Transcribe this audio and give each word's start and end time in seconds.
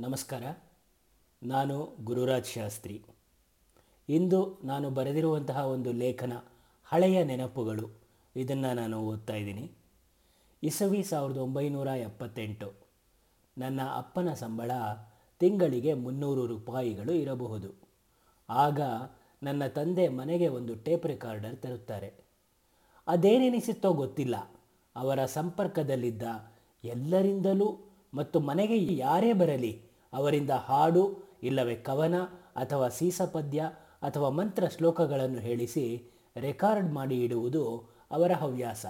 ನಮಸ್ಕಾರ. 0.00 0.42
ನಾನು 1.42 1.96
ಗುರುರಾಜ್ 2.04 2.46
ಶಾಸ್ತ್ರಿ. 2.46 3.04
ಇಂದು 4.08 4.58
ನಾನು 4.64 4.90
ಬರೆದಿರುವಂತಹ 4.90 5.66
ಒಂದು 5.66 5.92
ಲೇಖನ 5.92 6.32
ಹಳೆಯ 6.84 7.24
ನೆನಪುಗಳು. 7.24 7.88
ಇದನ್ನು 8.36 8.74
ನಾನು 8.74 9.00
ಓದ್ತಾ 9.00 9.34
ಇದ್ದೀನಿ. 9.34 9.72
ಇಸವಿ 10.62 11.02
ಸಾವಿರದ 11.02 11.36
ಒಂಬೈನೂರ 11.36 11.86
ಎಪ್ಪತ್ತೆಂಟು. 11.86 12.72
ನನ್ನ 13.58 13.80
ಅಪ್ಪನ 13.96 14.34
ಸಂಬಳ 14.34 14.70
ತಿಂಗಳಿಗೆ 15.38 15.94
ಮುನ್ನೂರು 15.94 16.46
ರೂಪಾಯಿಗಳು 16.46 17.12
ಇರಬಹುದು. 17.12 17.74
ಆಗ 18.50 18.80
ನನ್ನ 19.42 19.66
ತಂದೆ 19.66 20.08
ಮನೆಗೆ 20.08 20.48
ಒಂದು 20.48 20.74
ಟೇಪ್ 20.74 21.06
ರೆಕಾರ್ಡರ್ 21.06 21.56
ತರುತ್ತಾರೆ. 21.56 22.14
ಅದೇನೆನಿಸುತ್ತೋ 23.06 23.92
ಗೊತ್ತಿಲ್ಲ. 23.92 24.50
ಅವರ 24.96 25.24
ಸಂಪರ್ಕದಲ್ಲಿದ್ದ 25.24 26.22
ಎಲ್ಲರಿಂದಲೂ 26.84 27.91
ಮತ್ತು 28.14 28.40
ಮನೆಗೆ 28.40 28.96
ಯಾರೇ 28.96 29.32
ಬರಲಿ 29.32 29.82
ಅವರಿಂದ 30.12 30.50
ಹಾಡು, 30.50 31.32
ಇಲ್ಲವೇ 31.42 31.74
ಕವನ 31.74 32.20
ಅಥವಾ 32.56 32.88
ಸೀಸಪದ್ಯ 32.88 33.62
ಅಥವಾ 34.02 34.28
ಮಂತ್ರ 34.28 34.66
ಶ್ಲೋಕಗಳನ್ನು 34.66 35.38
ಹೇಳಿಸಿ 35.38 36.02
ರೆಕಾರ್ಡ್ 36.36 36.92
ಮಾಡಿ 36.92 37.24
ಇಡುವುದು 37.24 37.92
ಅವರ 38.10 38.32
ಹವ್ಯಾಸ. 38.32 38.86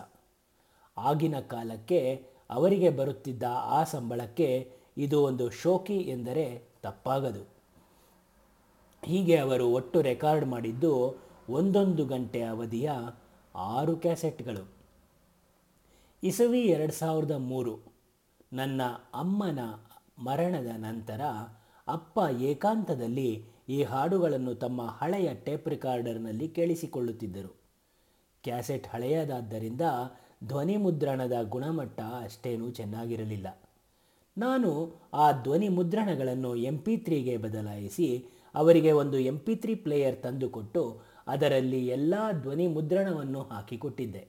ಆಗಿನ 0.97 1.41
ಕಾಲಕ್ಕೆ 1.41 2.27
ಅವರಿಗೆ 2.51 2.91
ಬರುತ್ತಿದ್ದ 2.91 3.43
ಆ 3.49 3.85
ಸಂಬಳಕ್ಕೆ 3.85 4.73
ಇದು 4.99 5.23
ಒಂದು 5.23 5.51
ಶೋಕಿ 5.51 5.97
ಎಂದರೆ 5.97 6.63
ತಪ್ಪಾಗದು. 6.83 7.43
ಹೀಗೆ 9.05 9.37
ಅವರು 9.37 9.69
ಒಟ್ಟು 9.69 10.01
ರೆಕಾರ್ಡ್ 10.01 10.47
ಮಾಡಿದ್ದು 10.47 11.23
ಒಂದೊಂದು 11.49 12.05
ಗಂಟೆ 12.05 12.43
ಅವಧಿಯ 12.43 12.91
ಆರು 13.55 13.97
ಕ್ಯಾಸೆಟ್ಗಳು. 13.97 14.77
ಇಸವಿ 16.23 16.61
ಎರಡು 16.61 16.93
ಸಾವಿರದ 16.93 17.31
ಮೂರು 17.31 17.92
ನನ್ನ 18.53 18.83
ಅಮ್ಮನ 19.15 19.59
ಮರಣದ 20.19 20.67
ನಂತರ 20.77 21.21
ಅಪ್ಪ 21.89 22.19
ಏಕಾಂತದಲ್ಲಿ 22.41 23.45
ಈ 23.69 23.83
ಹಾಡುಗಳನ್ನು 23.83 24.55
ತಮ್ಮ 24.55 24.87
ಹಳೆಯ 24.87 25.35
ಟೇಪ್ 25.35 25.69
ರೆಕಾರ್ಡರ್ನಲ್ಲಿ 25.69 26.49
ಕೇಳಿಸಿಕೊಳ್ಳುತ್ತಿದ್ದರು. 26.49 27.57
ಕ್ಯಾಸೆಟ್ 28.43 28.89
ಹಳೆಯದಾದ್ದರಿಂದ 28.89 29.81
ಧ್ವನಿ 30.45 30.77
ಮುದ್ರಣದ 30.77 31.33
ಗುಣಮಟ್ಟ 31.49 32.01
ಅಷ್ಟೇನೂ 32.01 32.71
ಚೆನ್ನಾಗಿರಲಿಲ್ಲ. 32.71 33.47
ನಾನು 34.39 34.95
ಆ 35.15 35.33
ಧ್ವನಿ 35.33 35.69
ಮುದ್ರಣಗಳನ್ನು 35.69 36.57
ಎಂ 36.57 36.79
ಪಿ 36.79 36.97
ತ್ರೀಗೆ 36.97 37.37
ಬದಲಾಯಿಸಿ 37.37 38.27
ಅವರಿಗೆ 38.55 38.93
ಒಂದು 38.93 39.19
ಎಂ 39.19 39.39
ಪಿ 39.39 39.57
ತ್ರೀ 39.57 39.75
ಪ್ಲೇಯರ್ 39.75 40.23
ತಂದುಕೊಟ್ಟು 40.23 41.01
ಅದರಲ್ಲಿ 41.27 41.87
ಎಲ್ಲ 41.87 42.15
ಧ್ವನಿ 42.33 42.67
ಮುದ್ರಣವನ್ನು 42.67 43.43
ಹಾಕಿಕೊಟ್ಟಿದ್ದೆ. 43.43 44.29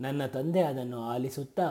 ನನ್ನ 0.00 0.26
ತಂದೆ 0.26 0.62
ಅದನ್ನು 0.62 1.00
ಆಲಿಸುತ್ತಾ 1.00 1.68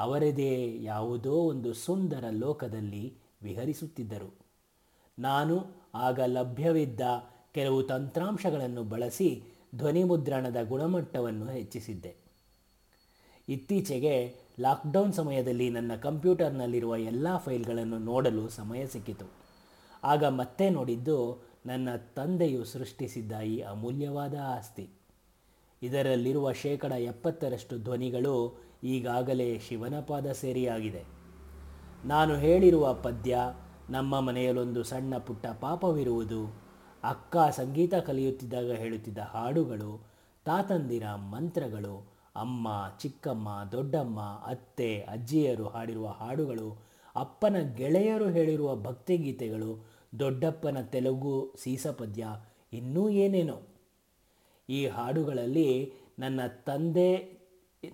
ಅವರದೇ 0.00 0.82
ಯಾವುದೋ 0.82 1.32
ಒಂದು 1.32 1.74
ಸುಂದರ 1.74 2.24
ಲೋಕದಲ್ಲಿ 2.30 3.04
ವಿಹರಿಸುತ್ತಿದ್ದರು. 3.42 4.34
ನಾನು 5.18 5.54
ಆಗ 5.94 6.20
ಲಭ್ಯವಿದ್ದ 6.26 7.00
ಕೆಲವು 7.54 7.82
ತಂತ್ರಾಂಶಗಳನ್ನು 7.82 8.82
ಬಳಸಿ 8.82 9.42
ಧ್ವನಿ 9.74 10.04
ಮುದ್ರಣದ 10.04 10.56
ಗುಣಮಟ್ಟವನ್ನು 10.68 11.46
ಹೆಚ್ಚಿಸಿದ್ದೆ. 11.46 12.14
ಇತ್ತೀಚೆಗೆ 13.48 14.34
ಲಾಕ್ಡೌನ್ 14.60 15.12
ಸಮಯದಲ್ಲಿ 15.12 15.70
ನನ್ನ 15.70 15.92
ಕಂಪ್ಯೂಟರ್ನಲ್ಲಿರುವ 15.94 16.96
ಎಲ್ಲ 16.96 17.36
ಫೈಲ್ಗಳನ್ನು 17.36 17.98
ನೋಡಲು 17.98 18.48
ಸಮಯ 18.48 18.86
ಸಿಕ್ಕಿತು. 18.86 19.26
ಆಗ 20.04 20.24
ಮತ್ತೆ 20.24 20.70
ನೋಡಿದ್ದು 20.70 21.18
ನನ್ನ 21.66 21.88
ತಂದೆಯು 21.96 22.64
ಸೃಷ್ಟಿಸಿದ್ದ 22.64 23.40
ಈ 23.40 23.60
ಅಮೂಲ್ಯವಾದ 23.60 24.34
ಆಸ್ತಿ. 24.44 24.88
ಇದರಲ್ಲಿರುವ 25.82 26.52
ಶೇಕಡ 26.52 26.92
ಎಪ್ಪತ್ತರಷ್ಟು 26.92 27.78
ಧ್ವನಿಗಳು 27.78 28.34
ಈಗಾಗಲೇ 28.84 29.58
ಶಿವನ 29.58 30.00
ಪಾದ 30.00 30.32
ಸೇರಿಯಾಗಿದೆ. 30.32 31.04
ನಾನು 32.04 32.36
ಹೇಳಿರುವ 32.36 32.94
ಪದ್ಯ 32.94 33.38
ನಮ್ಮ 33.90 34.20
ಮನೆಯಲ್ಲೊಂದು 34.20 34.82
ಸಣ್ಣ 34.82 35.18
ಪುಟ್ಟ 35.18 35.46
ಪಾಪವಿರುವುದು, 35.46 36.62
ಅಕ್ಕ 37.04 37.36
ಸಂಗೀತ 37.36 37.94
ಕಲಿಯುತ್ತಿದ್ದಾಗ 37.94 38.70
ಹೇಳುತ್ತಿದ್ದ 38.72 39.18
ಹಾಡುಗಳು, 39.18 40.06
ತಾತಂದಿರ 40.44 41.02
ಮಂತ್ರಗಳು, 41.14 42.12
ಅಮ್ಮ, 42.36 42.68
ಚಿಕ್ಕಮ್ಮ, 42.98 43.48
ದೊಡ್ಡಮ್ಮ, 43.72 44.20
ಅತ್ತೆ, 44.20 45.00
ಅಜ್ಜಿಯರು 45.00 45.68
ಹಾಡಿರುವ 45.68 46.08
ಹಾಡುಗಳು, 46.08 46.90
ಅಪ್ಪನ 47.16 47.56
ಗೆಳೆಯರು 47.74 48.28
ಹೇಳಿರುವ 48.28 48.76
ಭಕ್ತಿಗೀತೆಗಳು, 48.76 49.86
ದೊಡ್ಡಪ್ಪನ 50.18 50.80
ತೆಲುಗು 50.80 51.54
ಸೀಸಪದ್ಯ 51.62 52.26
ಇನ್ನೂ 52.72 53.08
ಏನೇನೋ. 53.08 53.60
ಈ 54.68 54.86
ಹಾಡುಗಳಲ್ಲಿ 54.86 55.92
ನನ್ನ 56.18 56.40
ತಂದೆ 56.46 57.39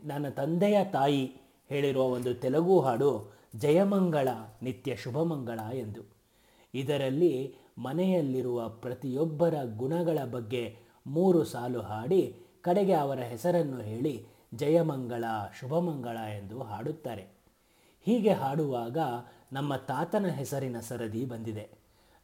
ನನ್ನ 0.05 0.29
ತಂದೆಯ 0.29 0.85
ತಾಯಿ 0.85 1.33
ಹೇಳಿರುವ 1.69 2.03
ಒಂದು 2.03 2.35
ತೆಲುಗು 2.35 2.81
ಹಾಡು 2.81 3.33
ಜಯಮಂಗಳ 3.57 4.29
ನಿತ್ಯ 4.63 4.97
ಶುಭಮಂಗಳ 4.97 5.61
ಎಂದು. 5.75 6.03
ಇದರಲ್ಲಿ 6.75 7.55
ಮನೆಯಲ್ಲಿರುವ 7.79 8.69
ಪ್ರತಿಯೊಬ್ಬರ 8.69 9.55
ಗುಣಗಳ 9.77 10.19
ಬಗ್ಗೆ 10.31 10.77
ಮೂರು 11.07 11.45
ಸಾಲು 11.45 11.81
ಹಾಡಿ 11.81 12.37
ಕಡೆಗೆ 12.61 12.93
ಅವರ 12.93 13.19
ಹೆಸರನ್ನು 13.19 13.81
ಹೇಳಿ 13.81 14.27
ಜಯಮಂಗಳ, 14.55 15.25
ಶುಭಮಂಗಳ 15.61 16.17
ಎಂದು 16.17 16.63
ಹಾಡುತ್ತಾರೆ. 16.63 17.25
ಹೀಗೆ 18.07 18.33
ಹಾಡುವಾಗ 18.33 18.99
ನಮ್ಮ 19.53 19.77
ತಾತನ 19.77 20.27
ಹೆಸರಿನ 20.27 20.81
ಸರದಿ 20.81 21.25
ಬಂದಿದೆ. 21.25 21.71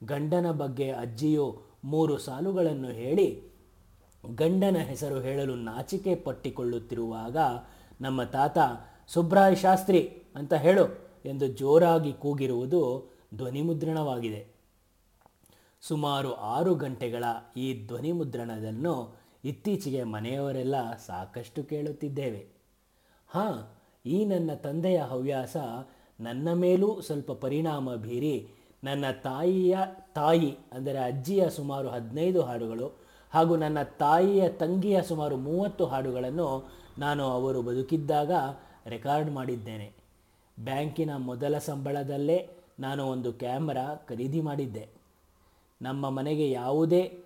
ಗಂಡನ 0.04 0.50
ಬಗ್ಗೆ 0.50 0.92
ಅಜ್ಜಿಯು 0.92 1.62
ಮೂರು 1.84 2.18
ಸಾಲುಗಳನ್ನು 2.18 2.88
ಹೇಳಿ 2.88 3.51
ಗಂಡನ 4.24 4.76
ಹೆಸರು 4.76 5.20
ಹೇಳಲು 5.20 5.54
ನಾಚಿಕೆ 5.54 6.14
ಪಟ್ಟಿಕೊಳ್ಳುತ್ತಿರುವಾಗ 6.14 7.36
ನಮ್ಮ 8.00 8.24
ತಾತ, 8.24 8.58
ಸುಬ್ರಾಯ್ 9.08 9.56
ಶಾಸ್ತ್ರಿ 9.56 10.26
ಅಂತ 10.36 10.54
ಹೇಳು 10.54 10.84
ಎಂದು 11.24 11.46
ಜೋರಾಗಿ 11.48 12.12
ಕೂಗಿರುವುದು 12.12 13.10
ಧ್ವನಿಮುದ್ರಣವಾಗಿದೆ. 13.34 14.46
ಸುಮಾರು 15.82 16.34
ಆರು 16.34 16.74
ಗಂಟೆಗಳ 16.74 17.24
ಈ 17.56 17.86
ಧ್ವನಿಮುದ್ರಣವನ್ನು 17.86 19.16
ಇತ್ತೀಚೆಗೆ 19.44 20.02
ಮನೆಯವರೆಲ್ಲ 20.04 20.96
ಸಾಕಷ್ಟು 21.06 21.62
ಕೇಳುತ್ತಿದ್ದೇವೆ. 21.62 22.46
ಹಾಂ, 23.28 23.56
ಈ 24.06 24.24
ನನ್ನ 24.24 24.54
ತಂದೆಯ 24.54 25.00
ಹವ್ಯಾಸ 25.02 25.56
ನನ್ನ 26.20 26.52
ಮೇಲೂ 26.52 27.00
ಸ್ವಲ್ಪ 27.00 27.32
ಪರಿಣಾಮ 27.32 27.94
ಬೀರಿ 27.94 28.48
ನನ್ನ 28.84 29.04
ತಾಯಿಯ 29.10 29.76
ತಾಯಿ 30.14 30.56
ಅಂದರೆ 30.72 30.98
ಅಜ್ಜಿಯ 30.98 31.48
ಸುಮಾರು 31.48 31.88
ಹದಿನೈದು 31.88 32.42
ಹಾಡುಗಳು 32.42 33.01
ಹಾಗೂ 33.34 33.56
ನನ್ನ 33.56 33.82
ತಾಯಿಯ 33.82 34.48
ತಂಗಿಯ 34.48 35.02
ಸುಮಾರು 35.02 35.36
ಮೂವತ್ತು 35.36 35.86
ಹಾಡುಗಳನ್ನು 35.86 36.70
ನಾನು 36.98 37.24
ಅವರು 37.24 37.62
ಬದುಕಿದ್ದಾಗ 37.62 38.30
ರೆಕಾರ್ಡ್ 38.86 39.30
ಮಾಡಿದ್ದೇನೆ. 39.30 39.92
ಬ್ಯಾಂಕಿನ 40.60 41.16
ಮೊದಲ 41.16 41.58
ಸಂಬಳದಲ್ಲೇ 41.58 42.50
ನಾನು 42.80 43.06
ಒಂದು 43.06 43.32
ಕ್ಯಾಮರಾ 43.32 44.06
ಖರೀದಿ 44.08 44.40
ಮಾಡಿದ್ದೆ. 44.40 44.88
ನಮ್ಮ 45.82 46.10
ಮನೆಗೆ 46.10 46.50
ಯಾವುದೇ 46.50 47.18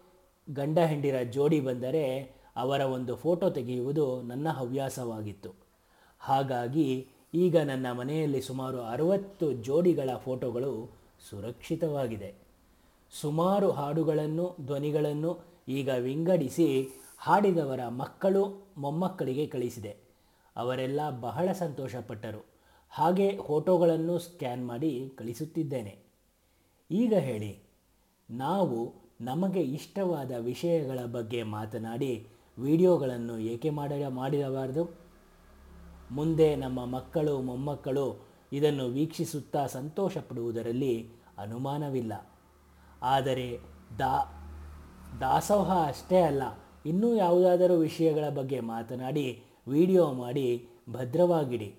ಗಂಡ 0.53 0.79
ಹೆಂಡಿರ 0.79 1.23
ಜೋಡಿ 1.23 1.61
ಬಂದರೆ 1.61 2.37
ಅವರ 2.57 2.81
ಒಂದು 2.81 3.17
ಫೋಟೋ 3.17 3.51
ತೆಗೆಯುವುದು 3.51 4.23
ನನ್ನ 4.23 4.49
ಹವ್ಯಾಸವಾಗಿತ್ತು. 4.49 5.51
ಹಾಗಾಗಿ 6.21 7.09
ಈಗ 7.35 7.57
ನನ್ನ 7.57 7.93
ಮನೆಯಲ್ಲಿ 7.93 8.41
ಸುಮಾರು 8.43 8.83
ಅರವತ್ತು 8.83 9.53
ಜೋಡಿಗಳ 9.53 10.11
ಫೋಟೋಗಳು 10.17 10.91
ಸುರಕ್ಷಿತವಾಗಿದೆ. 11.31 12.35
ಸುಮಾರು 13.21 13.71
ಹಾಡುಗಳನ್ನು, 13.71 14.57
ಧ್ವನಿಗಳನ್ನು 14.67 15.56
ಈಗ 15.69 15.89
ವಿಂಗಡಿಸಿ 15.89 16.89
ಹಾಡಿದವರ 17.19 17.89
ಮಕ್ಕಳು 17.89 18.73
ಮೊಮ್ಮಕ್ಕಳಿಗೆ 18.79 19.47
ಕಳಿಸಿದೆ. 19.47 19.97
ಅವರೆಲ್ಲ 20.57 21.01
ಬಹಳ 21.21 21.53
ಸಂತೋಷಪಟ್ಟರು. 21.53 22.45
ಹಾಗೆ 22.91 23.39
ಫೋಟೋಗಳನ್ನು 23.39 24.19
ಸ್ಕ್ಯಾನ್ 24.19 24.67
ಮಾಡಿ 24.67 25.13
ಕಳಿಸುತ್ತಿದ್ದೇನೆ. 25.17 25.99
ಈಗ 26.91 27.15
ಹೇಳಿ, 27.15 27.63
ನಾವು 28.31 28.95
ನಮಗೆ 29.21 29.61
ಇಷ್ಟವಾದ 29.61 30.31
ವಿಷಯಗಳ 30.31 30.99
ಬಗ್ಗೆ 31.05 31.43
ಮಾತನಾಡಿ 31.43 32.27
ವಿಡಿಯೋಗಳನ್ನು 32.59 33.39
ಏಕೆ 33.39 33.71
ಮಾಡ, 33.71 33.93
ಮಾಡಿರಬಾರದು? 34.09 34.99
ಮುಂದೆ 36.11 36.57
ನಮ್ಮ 36.57 36.87
ಮಕ್ಕಳು, 36.87 37.41
ಮೊಮ್ಮಕ್ಕಳು 37.41 38.27
ಇದನ್ನು 38.53 38.87
ವೀಕ್ಷಿಸುತ್ತಾ 38.89 39.67
ಸಂತೋಷ 39.67 40.19
ಪಡುವುದರಲ್ಲಿ 40.19 41.11
ಅನುಮಾನವಿಲ್ಲ. 41.39 42.35
ಆದರೆ 43.03 43.59
ದಾ 43.99 44.43
ದಾಸೋಹ 45.21 45.87
ಅಷ್ಟೇ 45.87 46.21
ಅಲ್ಲ, 46.21 46.43
ಇನ್ನೂ 46.87 47.15
ಯಾವುದಾದರೂ 47.15 47.77
ವಿಷಯಗಳ 47.77 48.29
ಬಗ್ಗೆ 48.29 48.61
ಮಾತನಾಡಿ, 48.61 49.43
ವಿಡಿಯೋ 49.69 50.13
ಮಾಡಿ 50.13 50.69
ಭದ್ರವಾಗಿಡಿ. 50.91 51.75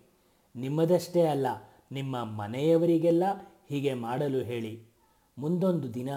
ನಿಮ್ಮದಷ್ಟೇ 0.55 1.21
ಅಲ್ಲ, 1.21 1.47
ನಿಮ್ಮ 1.91 2.23
ಮನೆಯವರಿಗೆಲ್ಲ 2.23 3.23
ಹೀಗೆ 3.69 3.93
ಮಾಡಲು 3.93 4.39
ಹೇಳಿ. 4.43 4.81
ಮುಂದೊಂದು 5.37 5.93
ದಿನ 5.93 6.09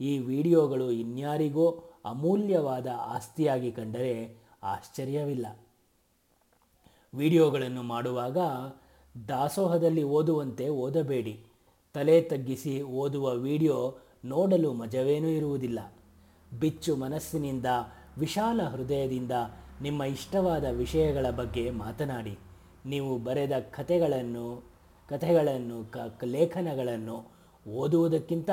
ಈ 0.00 0.18
ವಿಡಿಯೋಗಳು 0.18 0.90
ಇನ್ಯಾರಿಗೋ 0.90 1.84
ಅಮೂಲ್ಯವಾದ 2.04 2.86
ಆಸ್ತಿಯಾಗಿ 2.86 3.72
ಕಂಡರೆ 3.72 4.36
ಆಶ್ಚರ್ಯವಿಲ್ಲ. 4.62 5.46
ವಿಡಿಯೋಗಳನ್ನು 7.14 7.82
ಮಾಡುವಾಗ 7.82 8.38
ದಾಸೋಹದಲ್ಲಿ 9.28 10.02
ಓದುವಂತೆ 10.02 10.68
ಓದಬೇಡಿ. 10.68 11.44
ತಲೆ 11.94 12.20
ತಗ್ಗಿಸಿ 12.20 12.82
ಓದುವ 12.82 13.30
ವಿಡಿಯೋ 13.30 13.98
ನೋಡಲು 14.24 14.72
ಮಜವೇನೂ 14.72 15.28
ಇರುವುದಿಲ್ಲ. 15.28 15.78
ಬಿಚ್ಚು 16.60 16.96
ಮನಸ್ಸಿನಿಂದ, 16.96 17.66
ವಿಶಾಲ 18.18 18.62
ಹೃದಯದಿಂದ 18.62 19.32
ನಿಮ್ಮ 19.82 20.02
ಇಷ್ಟವಾದ 20.02 20.64
ವಿಷಯಗಳ 20.64 21.30
ಬಗ್ಗೆ 21.30 21.70
ಮಾತನಾಡಿ. 21.70 22.38
ನೀವು 22.86 23.18
ಬರೆದ 23.18 23.52
ಕಥೆಗಳನ್ನು 23.58 24.74
ಕಥೆಗಳನ್ನು, 25.08 25.84
ಕ 25.84 26.24
ಲೇಖನಗಳನ್ನು 26.24 27.34
ಓದುವುದಕ್ಕಿಂತ 27.68 28.50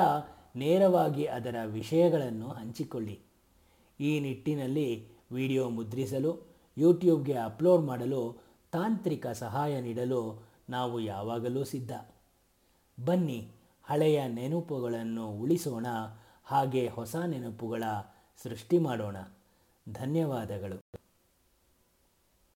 ನೇರವಾಗಿ 0.56 1.24
ಅದರ 1.24 1.56
ವಿಷಯಗಳನ್ನು 1.64 2.48
ಹಂಚಿಕೊಳ್ಳಿ. 2.48 3.20
ಈ 4.00 4.20
ನಿಟ್ಟಿನಲ್ಲಿ 4.20 5.08
ವಿಡಿಯೋ 5.32 5.68
ಮುದ್ರಿಸಲು, 5.68 6.56
ಯೂಟ್ಯೂಬ್ಗೆ 6.78 7.34
ಅಪ್ಲೋಡ್ 7.34 7.82
ಮಾಡಲು, 7.82 8.42
ತಾಂತ್ರಿಕ 8.72 9.26
ಸಹಾಯ 9.26 9.80
ನೀಡಲು 9.80 10.42
ನಾವು 10.68 11.00
ಯಾವಾಗಲೂ 11.00 11.64
ಸಿದ್ಧ. 11.64 11.92
ಬನ್ನಿ, 13.04 13.48
ಹಳೆಯ 13.84 14.28
ನೆನಪುಗಳನ್ನು 14.28 15.30
ಉಳಿಸೋಣ. 15.30 15.86
ಹಾಗೆ 16.44 16.88
ಹೊಸ 16.88 17.16
ನೆನಪುಗಳ 17.16 17.84
ಸೃಷ್ಟಿ 18.42 18.78
ಮಾಡೋಣ. 18.78 19.16
ಧನ್ಯವಾದಗಳು. 19.92 21.01